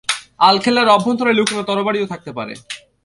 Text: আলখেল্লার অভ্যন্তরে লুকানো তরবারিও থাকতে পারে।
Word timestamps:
আলখেল্লার 0.39 0.93
অভ্যন্তরে 0.95 1.31
লুকানো 1.37 1.63
তরবারিও 1.69 2.09
থাকতে 2.11 2.31
পারে। 2.37 2.53